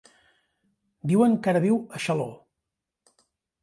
Diuen 1.13 1.37
que 1.43 1.53
ara 1.53 1.63
viu 1.69 1.79
a 1.99 2.05
Xaló. 2.09 2.29